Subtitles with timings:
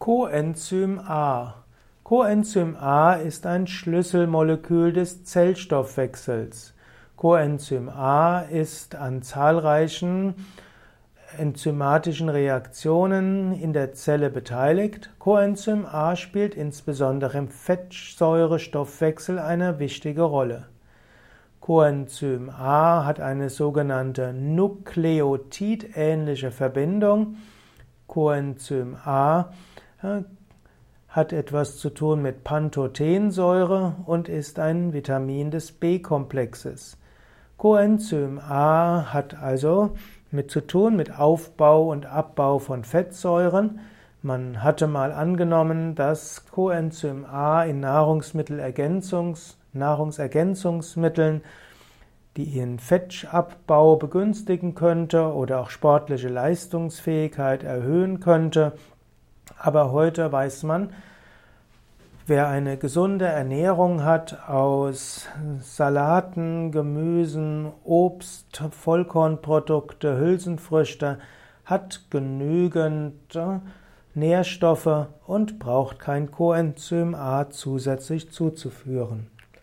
[0.00, 1.62] Coenzym A.
[2.04, 6.72] Coenzym A ist ein Schlüsselmolekül des Zellstoffwechsels.
[7.16, 10.36] Coenzym A ist an zahlreichen
[11.36, 15.10] enzymatischen Reaktionen in der Zelle beteiligt.
[15.18, 20.68] Coenzym A spielt insbesondere im Fettsäurestoffwechsel eine wichtige Rolle.
[21.60, 27.36] Coenzym A hat eine sogenannte nukleotidähnliche Verbindung.
[28.06, 29.50] Coenzym A
[31.08, 36.96] hat etwas zu tun mit Pantothensäure und ist ein Vitamin des B-Komplexes.
[37.56, 39.94] Coenzym A hat also
[40.30, 43.80] mit zu tun mit Aufbau und Abbau von Fettsäuren.
[44.22, 51.42] Man hatte mal angenommen, dass Coenzym A in Nahrungsmittelergänzungs, Nahrungsergänzungsmitteln
[52.36, 58.74] die ihren Fettabbau begünstigen könnte oder auch sportliche Leistungsfähigkeit erhöhen könnte.
[59.58, 60.90] Aber heute weiß man,
[62.26, 65.26] wer eine gesunde Ernährung hat aus
[65.60, 71.18] Salaten, Gemüsen, Obst, Vollkornprodukte, Hülsenfrüchte,
[71.64, 73.38] hat genügend
[74.14, 79.28] Nährstoffe und braucht kein Coenzym A zusätzlich zuzuführen.